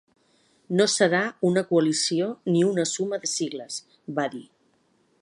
No 0.79 0.87
serà 0.93 1.19
una 1.51 1.63
coalició 1.73 2.31
ni 2.55 2.65
una 2.71 2.89
suma 2.95 3.23
de 3.27 3.33
sigles, 3.37 3.81
va 4.21 4.31
dir. 4.37 4.47